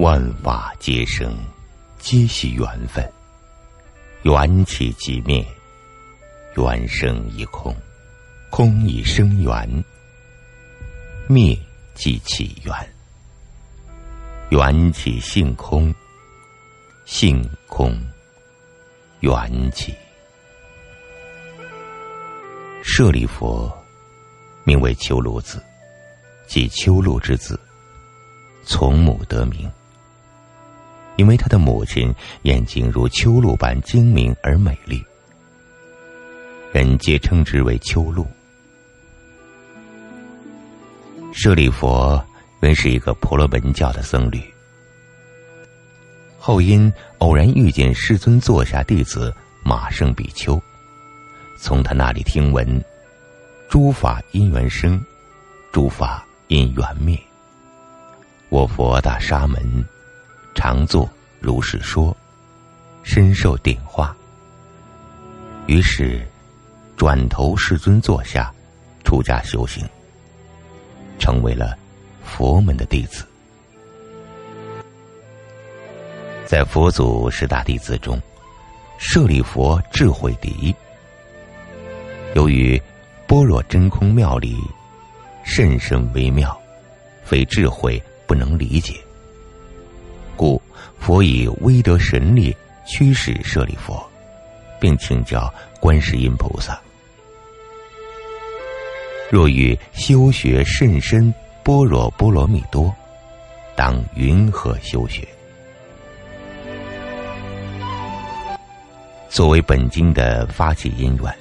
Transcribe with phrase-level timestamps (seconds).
[0.00, 1.36] 万法皆生，
[1.98, 3.04] 皆系缘分。
[4.22, 5.44] 缘起即灭，
[6.56, 7.74] 缘生亦空，
[8.48, 9.84] 空亦生缘，
[11.26, 11.58] 灭
[11.94, 12.72] 即起缘。
[14.50, 15.92] 缘起性空，
[17.04, 17.92] 性空
[19.18, 19.92] 缘起。
[22.84, 23.68] 舍利佛，
[24.62, 25.60] 名为秋露子，
[26.46, 27.58] 即秋露之子，
[28.64, 29.68] 从母得名。
[31.18, 35.04] 因为他的母亲眼睛如秋露般精明而美丽，
[36.72, 38.24] 人皆称之为秋露。
[41.34, 42.24] 舍利佛
[42.60, 44.40] 原是一个婆罗门教的僧侣，
[46.38, 50.60] 后因偶然遇见世尊座下弟子马胜比丘，
[51.58, 52.80] 从他那里听闻：
[53.68, 55.04] 诸法因缘生，
[55.72, 57.18] 诸法因缘灭。
[58.50, 59.84] 我佛大沙门。
[60.58, 62.14] 常坐如是说，
[63.04, 64.14] 深受点化。
[65.68, 66.26] 于是，
[66.96, 68.52] 转头世尊坐下，
[69.04, 69.88] 出家修行，
[71.16, 71.78] 成为了
[72.24, 73.24] 佛门的弟子。
[76.44, 78.20] 在佛祖十大弟子中，
[78.98, 80.74] 舍利佛智慧第一。
[82.34, 82.82] 由于
[83.28, 84.56] 般若真空妙理
[85.44, 86.60] 甚深微妙，
[87.22, 88.94] 非智慧不能理解。
[90.38, 90.62] 故
[91.00, 94.08] 佛以威德神力驱使舍利佛，
[94.80, 96.80] 并请教观世音菩萨：
[99.28, 102.94] 若欲修学甚深般若波罗蜜多，
[103.74, 105.26] 当云何修学？
[109.28, 111.34] 作为本经的发起因缘，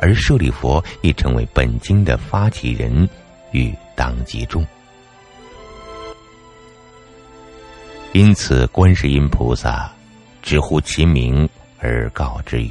[0.00, 3.06] 而舍利佛亦成为本经的发起人
[3.52, 4.66] 与当机众。
[8.14, 9.92] 因此，观世音菩萨
[10.42, 11.48] 直呼其名
[11.78, 12.70] 而告之曰：“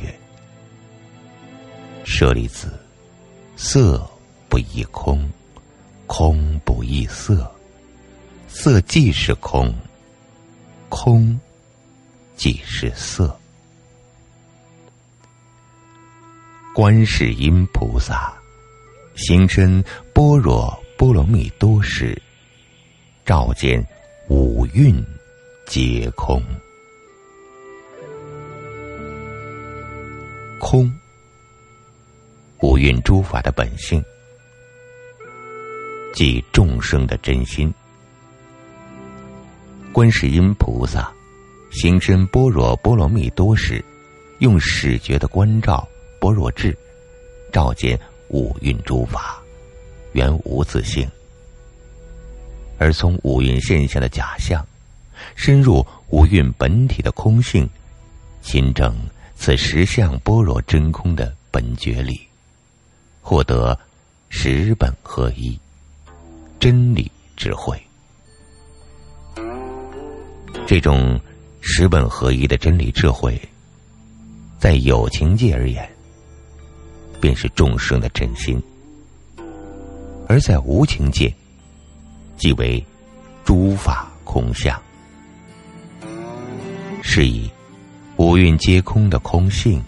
[2.04, 2.74] 舍利子，
[3.56, 4.10] 色
[4.50, 5.30] 不异空，
[6.08, 7.50] 空不异色，
[8.48, 9.74] 色即是空，
[10.90, 11.40] 空
[12.36, 13.40] 即是色。
[16.74, 18.34] 观世音菩萨
[19.16, 19.84] 行深
[20.14, 22.20] 般若波罗蜜多时，
[23.24, 23.86] 照见
[24.28, 25.02] 五蕴。”
[25.68, 26.42] 皆空，
[30.60, 30.90] 空，
[32.62, 34.02] 五蕴诸法的本性，
[36.14, 37.72] 即众生的真心。
[39.92, 41.12] 观世音菩萨
[41.70, 43.84] 行深般若波罗蜜多时，
[44.40, 45.86] 用始觉的观照
[46.18, 46.76] 般若智，
[47.52, 48.00] 照见
[48.30, 49.44] 五蕴诸法
[50.14, 51.06] 原无自性，
[52.80, 54.66] 而从五蕴现象的假象。
[55.36, 57.70] 深入五蕴本体的空性，
[58.42, 58.96] 亲证
[59.36, 62.20] 此实相般若真空的本觉理，
[63.22, 63.78] 获得
[64.30, 65.60] 十本合一
[66.60, 67.82] 真理智慧。
[70.66, 71.20] 这种
[71.62, 73.40] 十本合一的真理智慧，
[74.60, 75.88] 在有情界而言，
[77.22, 78.60] 便是众生的真心；
[80.28, 81.34] 而在无情界，
[82.38, 82.84] 即为
[83.46, 84.82] 诸法空相。
[87.10, 87.50] 是以，
[88.18, 89.82] 五蕴皆空的空性，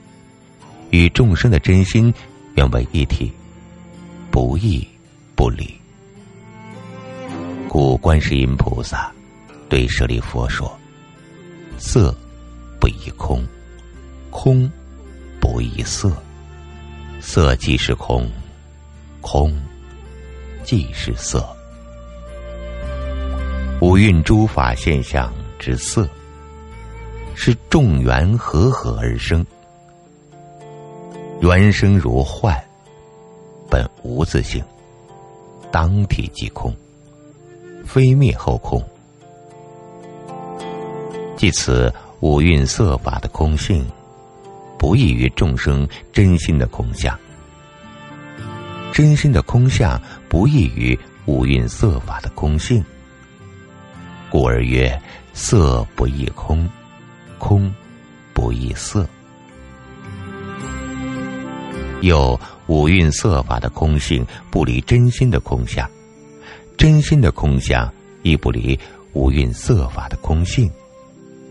[0.89, 2.11] 与众生的真心
[2.55, 3.29] 原为一体，
[4.31, 4.87] 不异
[5.35, 5.69] 不离。
[7.67, 9.11] 故观世音菩萨
[9.67, 10.73] 对舍利佛说
[11.77, 12.15] ：“色
[12.79, 13.45] 不异空，
[14.31, 14.71] 空
[15.41, 16.15] 不异色，
[17.19, 18.27] 色即是空，
[19.19, 19.53] 空
[20.63, 21.45] 即是色。
[23.81, 26.09] 五蕴诸法现象之色。”
[27.41, 29.45] 是众缘和合而生，
[31.39, 32.61] 缘生如幻，
[33.69, 34.61] 本无自性，
[35.71, 36.75] 当体即空，
[37.85, 38.83] 非灭后空。
[41.37, 43.87] 即此五蕴色法的空性，
[44.77, 47.15] 不异于众生真心的空相；
[48.91, 49.97] 真心的空相
[50.27, 52.83] 不异于五蕴色法的空性，
[54.29, 55.01] 故而曰：
[55.31, 56.69] 色不异空。
[57.39, 57.73] 空
[58.33, 59.07] 不异色，
[62.01, 65.89] 又五蕴色法的空性不离真心的空相，
[66.77, 67.91] 真心的空相
[68.21, 68.77] 亦不离
[69.13, 70.69] 五蕴色法的空性，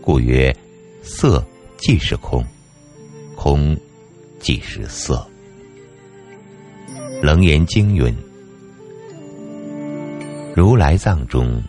[0.01, 0.55] 故曰：
[1.03, 1.45] 色
[1.77, 2.45] 即是空，
[3.35, 3.77] 空
[4.39, 5.27] 即是色。
[7.21, 8.15] 楞严经云：
[10.55, 11.61] 如来藏中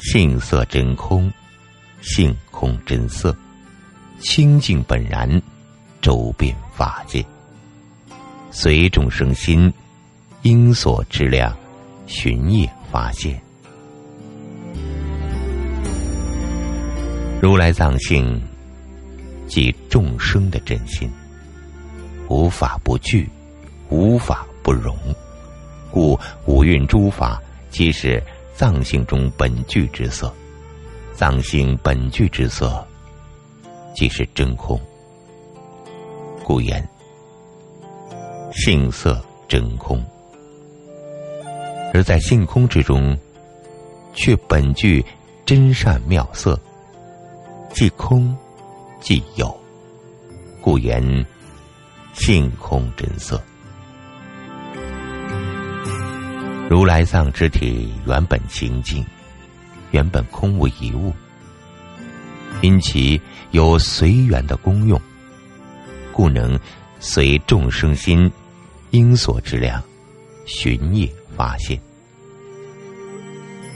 [0.00, 1.32] 性色真空，
[2.04, 3.34] 性空真色，
[4.20, 5.40] 清净本然，
[6.02, 7.24] 周遍法界。
[8.50, 9.72] 随众生心，
[10.42, 11.56] 因所知量，
[12.06, 13.40] 寻业发现。
[17.40, 18.38] 如来藏性，
[19.48, 21.10] 即众生的真心，
[22.28, 23.26] 无法不具，
[23.88, 24.94] 无法不容，
[25.90, 27.40] 故五蕴诸法
[27.70, 28.22] 即是。
[28.56, 30.32] 藏性中本具之色，
[31.14, 32.84] 藏性本具之色，
[33.94, 34.80] 即是真空。
[36.42, 36.86] 故言
[38.52, 40.04] 性色真空，
[41.94, 43.16] 而在性空之中，
[44.12, 45.04] 却本具
[45.46, 46.58] 真善妙色，
[47.70, 48.36] 即空
[49.00, 49.56] 即有，
[50.60, 51.24] 故言
[52.12, 53.40] 性空真色。
[56.68, 59.04] 如来藏之体原本清净，
[59.94, 61.12] 原本空无一物，
[62.62, 63.20] 因其
[63.52, 65.00] 有随缘的功用，
[66.10, 66.58] 故能
[66.98, 68.28] 随众生心
[68.90, 69.80] 因所之量，
[70.46, 71.78] 寻业发现。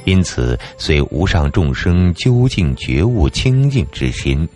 [0.06, 4.48] 因此，随无上众生究竟觉悟清净之心，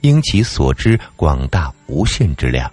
[0.00, 2.68] 因其所知广大无限之量，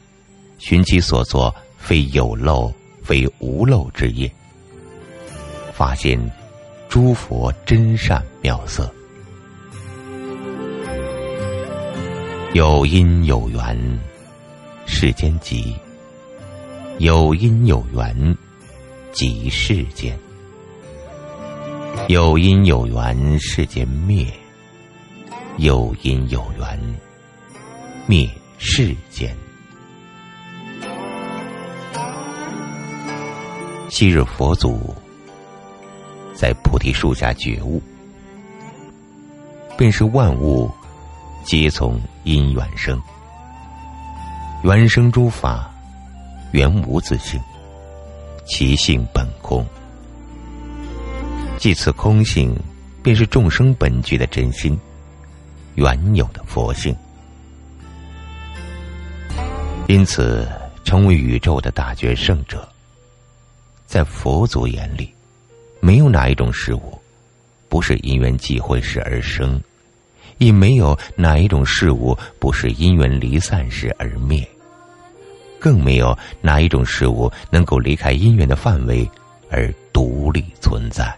[0.58, 2.74] 寻其所作非有漏
[3.04, 4.32] 非无漏之业。
[5.74, 6.20] 发现
[6.96, 8.90] 诸佛真善妙色，
[12.54, 14.00] 有因有缘，
[14.86, 15.76] 世间集
[17.00, 18.38] 有因有缘，
[19.12, 20.18] 即世间
[22.08, 24.26] 有因有缘，世间灭
[25.58, 26.96] 有因有缘，
[28.08, 28.26] 灭
[28.58, 29.36] 世间。
[33.90, 34.96] 昔日佛祖。
[36.36, 37.82] 在菩提树下觉悟，
[39.78, 40.70] 便是万物
[41.46, 43.02] 皆从因缘生，
[44.64, 45.74] 缘生诸法
[46.52, 47.42] 原无自性，
[48.46, 49.66] 其性本空。
[51.58, 52.54] 即此空性，
[53.02, 54.78] 便是众生本具的真心，
[55.76, 56.94] 原有的佛性。
[59.88, 60.46] 因此，
[60.84, 62.68] 成为宇宙的大觉圣者，
[63.86, 65.15] 在佛祖眼里。
[65.86, 67.00] 没有哪一种事物，
[67.70, 69.62] 不是因缘际会时而生，
[70.40, 74.44] 亦没有哪一种事物不是因缘离散时而灭，
[75.60, 79.08] 更没有哪一种事物能够离开因缘的范围
[79.52, 81.16] 而独立存在。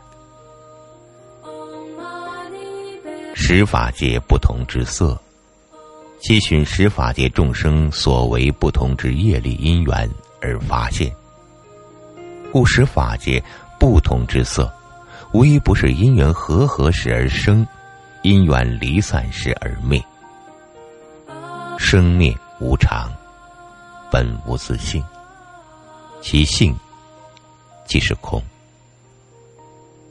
[3.34, 5.18] 十法界不同之色，
[6.20, 10.10] 七寻十法界众生所为不同之业力因缘
[10.42, 11.10] 而发现，
[12.52, 13.42] 故十法界。
[13.80, 14.72] 不同之色，
[15.34, 17.66] 无一不是因缘和合时而生，
[18.24, 20.04] 因缘离散时而灭。
[21.78, 23.12] 生灭无常，
[24.12, 25.04] 本无自性，
[26.22, 26.76] 其性
[27.86, 28.42] 即是空。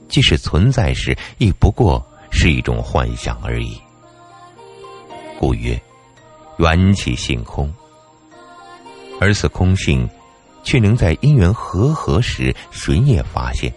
[0.09, 3.81] 即使存在时，亦不过是一种幻想而已。
[5.41, 5.81] 故曰：
[6.59, 7.73] 缘起性空。
[9.21, 10.09] 而此空性。
[10.67, 13.73] 却能在因缘和合时寻也发现，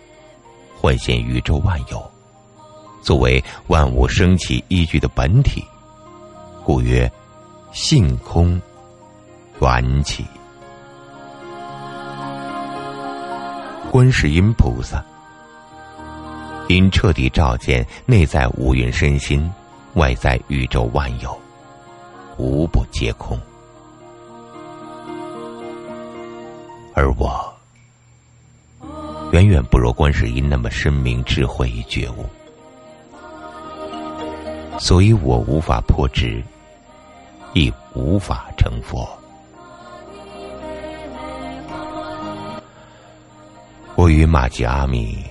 [0.75, 2.11] 幻现宇宙万有，
[2.99, 5.63] 作为万物生起依据的本体，
[6.65, 7.09] 故曰
[7.71, 8.59] 性空
[9.61, 10.25] 缘起。
[13.91, 15.05] 观世音菩萨
[16.69, 19.47] 因彻底照见内在五蕴身心，
[19.93, 21.39] 外在宇宙万有，
[22.37, 23.39] 无不皆空。
[26.93, 27.53] 而我
[29.31, 32.25] 远远不如观世音那么深明智慧与觉悟，
[34.79, 36.43] 所以我无法破执，
[37.53, 39.07] 亦无法成佛。
[43.95, 45.23] 我与玛吉阿米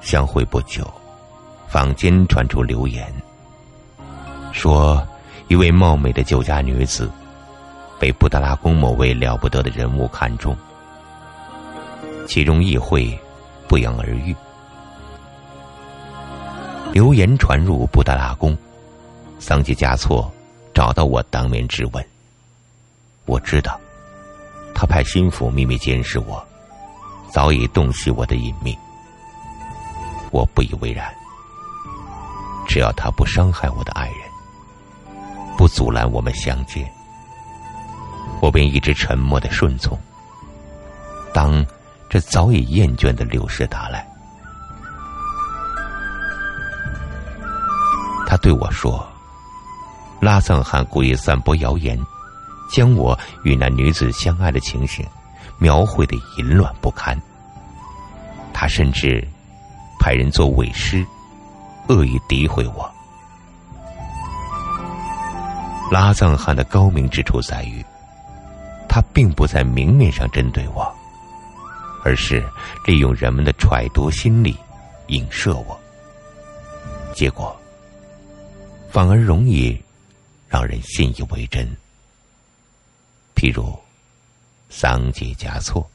[0.00, 0.88] 相会不久，
[1.68, 3.12] 坊间传出流言，
[4.52, 5.02] 说
[5.48, 7.10] 一位貌美的酒家女子。
[8.02, 10.56] 被布达拉宫某位了不得的人物看中，
[12.26, 13.16] 其中议会
[13.68, 14.34] 不言而喻。
[16.92, 18.58] 流言传入布达拉宫，
[19.38, 20.28] 桑吉嘉措
[20.74, 22.04] 找到我当面质问。
[23.24, 23.80] 我知道，
[24.74, 26.44] 他派心腹秘密监视我，
[27.30, 28.76] 早已洞悉我的隐秘。
[30.32, 31.14] 我不以为然，
[32.66, 35.16] 只要他不伤害我的爱人，
[35.56, 36.92] 不阻拦我们相见。
[38.42, 39.96] 我便一直沉默的顺从。
[41.32, 41.64] 当
[42.10, 44.04] 这早已厌倦的六世达来，
[48.26, 49.06] 他对我说
[50.20, 51.96] ：“拉藏汗故意散播谣言，
[52.68, 55.06] 将我与那女子相爱的情形
[55.58, 57.16] 描绘的淫乱不堪。
[58.52, 59.24] 他甚至
[60.00, 61.06] 派人做伪诗，
[61.88, 62.92] 恶意诋毁我。”
[65.92, 67.84] 拉藏汗的高明之处在于，
[68.94, 70.94] 他并不在明面上针对我，
[72.04, 72.46] 而是
[72.84, 74.54] 利用人们的揣度心理，
[75.06, 75.80] 影射我。
[77.14, 77.58] 结果，
[78.90, 79.80] 反而容易
[80.46, 81.66] 让人信以为真。
[83.34, 83.74] 譬如，
[84.68, 85.90] 桑杰加措，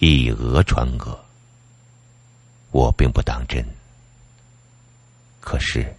[0.00, 1.16] 以讹传讹，
[2.72, 3.64] 我并不当真。
[5.38, 5.94] 可是。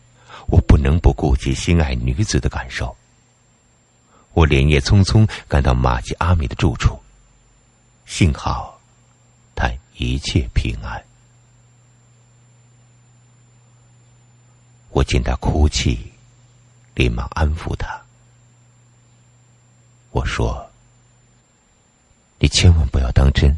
[0.51, 2.96] 我不能不顾及心爱女子的感受。
[4.33, 7.01] 我连夜匆匆赶到马吉阿米的住处，
[8.05, 8.79] 幸好
[9.55, 11.03] 他一切平安。
[14.91, 16.13] 我见他哭泣，
[16.95, 18.01] 连忙安抚他。
[20.12, 20.69] 我说
[22.39, 23.55] ：“你千万不要当真，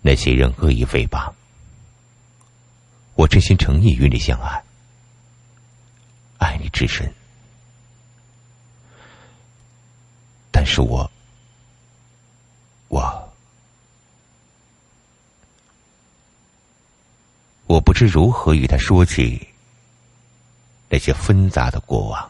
[0.00, 1.32] 那些人恶意诽谤。
[3.14, 4.62] 我真心诚意与你相爱。”
[6.38, 7.12] 爱你至深，
[10.60, 11.08] 但是我，
[12.88, 13.32] 我，
[17.66, 19.46] 我不知如何与他说起
[20.88, 22.28] 那些纷杂的过往。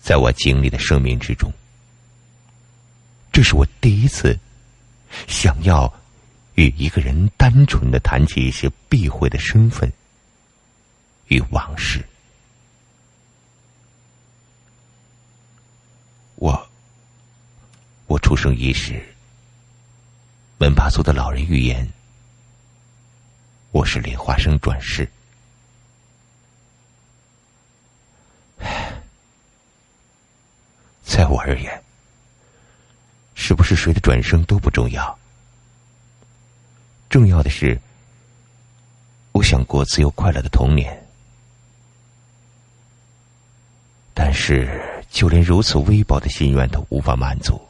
[0.00, 1.52] 在我经历的生命之中，
[3.30, 4.40] 这是我第一次
[5.28, 5.92] 想要
[6.54, 9.92] 与一个人单纯的谈起一些避讳的身份。
[11.28, 12.02] 与往事，
[16.40, 16.68] 我，
[18.06, 18.98] 我出生伊始，
[20.56, 21.86] 门巴族的老人预言，
[23.72, 25.06] 我是莲花生转世。
[31.04, 31.84] 在我而言，
[33.34, 35.18] 是不是谁的转生都不重要，
[37.10, 37.78] 重要的是，
[39.32, 41.06] 我想过自由快乐的童年。
[44.14, 47.60] 但是，就连如此微薄的心愿都无法满足。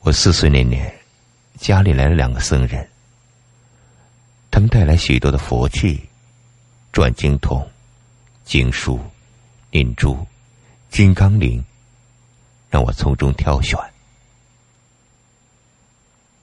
[0.00, 0.92] 我四岁那年，
[1.58, 2.88] 家里来了两个僧人，
[4.50, 6.08] 他们带来许多的佛器、
[6.90, 7.70] 转经筒、
[8.44, 8.98] 经书、
[9.70, 10.26] 念珠、
[10.88, 11.62] 金刚铃，
[12.70, 13.78] 让我从中挑选。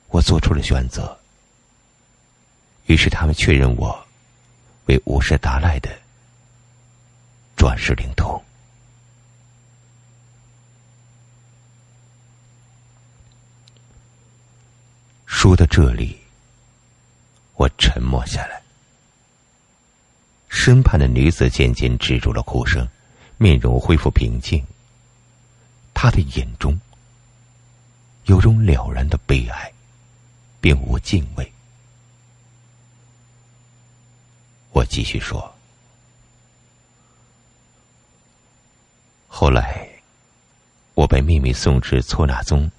[0.10, 1.20] 我做出了选择，
[2.86, 4.08] 于是他们确认我
[4.86, 5.89] 为五世达赖的。
[7.58, 8.42] 转世灵通。
[15.26, 16.20] 说到这里，
[17.56, 18.62] 我沉默下来。
[20.50, 22.88] 身畔的女子渐渐止住了哭声，
[23.38, 24.64] 面容恢复平静。
[25.96, 26.80] 她的眼中
[28.26, 29.74] 有种了然的悲哀，
[30.62, 31.52] 并无敬畏。
[34.74, 35.57] 我继续说。
[39.39, 39.88] 后来，
[40.96, 42.72] 我被秘密送至搓那宗，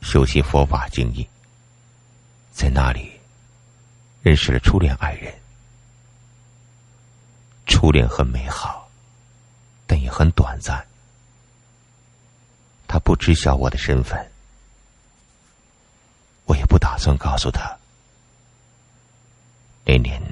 [0.00, 1.28] 修习佛法经义。
[2.52, 3.10] 在那里，
[4.22, 5.34] 认识了初恋爱人。
[7.66, 8.88] 初恋很美好，
[9.88, 10.86] 但也很短暂。
[12.86, 14.30] 他不知晓我的身份，
[16.44, 17.76] 我也不打算告诉他。
[19.84, 20.22] 那年，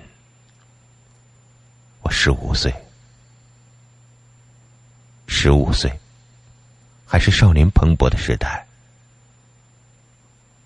[2.02, 2.72] 我十五岁。
[5.42, 5.92] 十五岁，
[7.04, 8.64] 还是少年蓬勃的时代，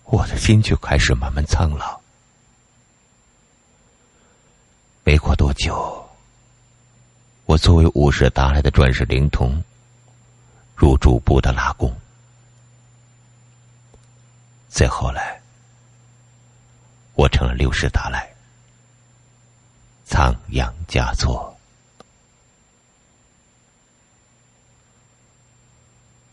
[0.03, 1.99] 我的心就开始慢慢苍老。
[5.03, 6.07] 没过多久，
[7.45, 9.63] 我作为五世达赖的转世灵童，
[10.75, 11.91] 入住布达拉宫。
[14.69, 15.41] 再后来，
[17.15, 18.31] 我成了六世达赖，
[20.05, 21.56] 仓央嘉措。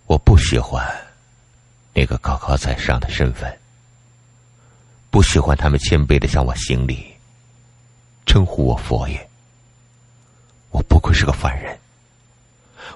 [0.06, 0.86] 我不喜欢
[1.94, 3.58] 那个高高在上的身份，
[5.10, 7.06] 不喜欢他们谦卑的向我行礼，
[8.26, 9.28] 称呼我佛爷。
[10.70, 11.76] 我不愧是个凡人。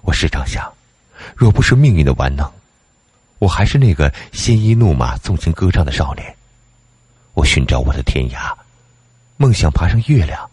[0.03, 0.71] 我时常想，
[1.35, 2.53] 若不是命运的玩弄，
[3.39, 6.37] 我还是那个鲜衣怒马、纵情歌唱的少年。
[7.33, 8.55] 我寻找我的天涯，
[9.39, 10.49] 梦想爬上月亮，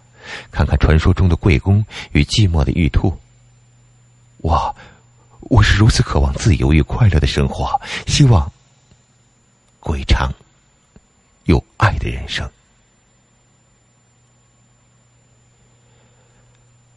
[0.51, 3.13] 看看传说中的贵公与寂寞的玉兔。
[4.37, 4.73] 我。
[5.45, 8.51] 我是如此渴望自由与快乐的生活，希望
[9.79, 10.33] 过一场
[11.43, 12.49] 有爱的人生。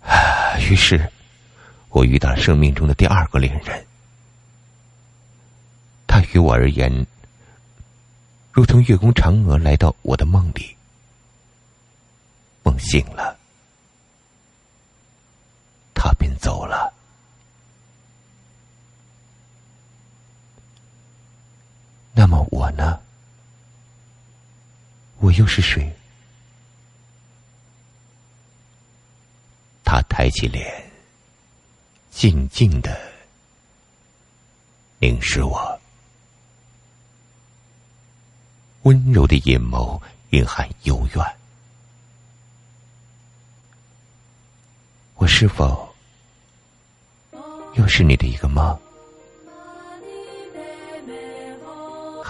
[0.02, 1.10] 啊于是，
[1.90, 3.86] 我遇到了生命中的第二个恋人。
[6.06, 7.06] 他于我而言，
[8.50, 10.74] 如同月宫嫦娥来到我的梦里。
[12.62, 13.38] 梦醒了，
[15.94, 16.92] 他便走了。
[22.18, 22.98] 那么我呢？
[25.18, 25.88] 我又是谁？
[29.84, 30.90] 他抬起脸，
[32.10, 33.00] 静静的
[34.98, 35.80] 凝视我，
[38.82, 41.24] 温柔的眼眸蕴含幽怨。
[45.14, 45.94] 我是否
[47.74, 48.76] 又是你的一个梦？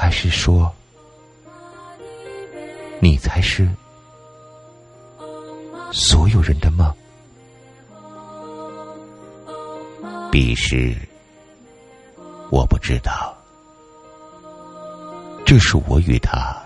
[0.01, 0.73] 还是说，
[3.01, 3.69] 你才是
[5.91, 6.89] 所有人的梦？
[10.31, 10.97] 彼时，
[12.49, 13.37] 我不知道，
[15.45, 16.57] 这是我与他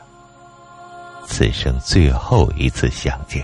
[1.24, 3.42] 此生最后一次相见。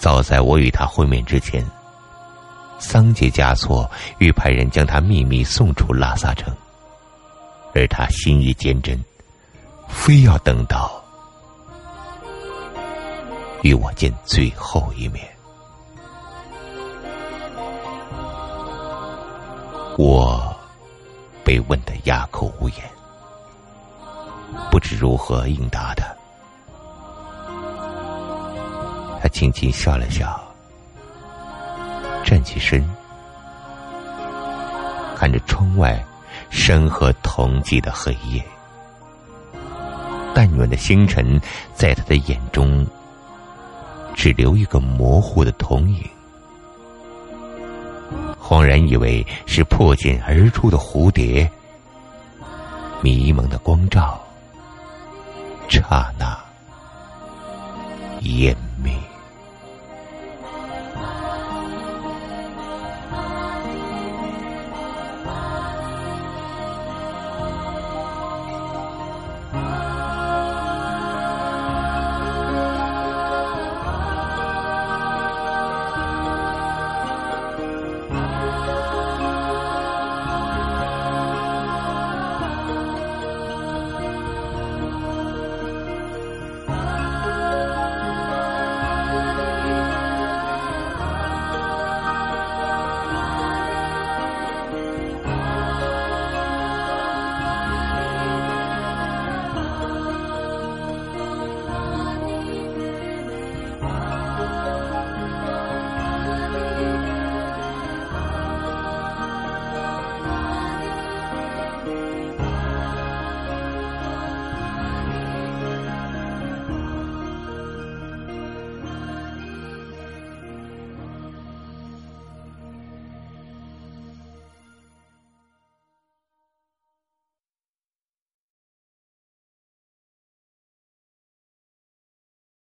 [0.00, 1.62] 早在我与他会面之前，
[2.82, 6.52] 桑杰嘉措欲派人将他秘密送出拉萨城，
[7.74, 9.00] 而他心意坚贞，
[9.88, 11.00] 非要等到
[13.62, 15.24] 与我见最后一面。
[19.96, 20.54] 我
[21.44, 22.78] 被问得哑口无言，
[24.72, 26.04] 不知如何应答他。
[29.22, 30.42] 他轻轻笑了笑，
[32.32, 32.82] 站起身，
[35.14, 36.02] 看着窗外
[36.48, 38.42] 山河同济的黑夜，
[40.32, 41.38] 淡远的星辰
[41.74, 42.86] 在他的眼中
[44.14, 46.02] 只留一个模糊的瞳影。
[48.40, 51.46] 恍然以为是破茧而出的蝴蝶，
[53.02, 54.18] 迷蒙的光照，
[55.68, 56.34] 刹那
[58.22, 58.94] 湮灭。